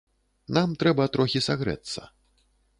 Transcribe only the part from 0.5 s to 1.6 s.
Нам трэба трохі